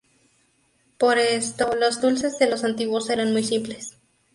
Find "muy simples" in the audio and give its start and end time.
3.33-3.99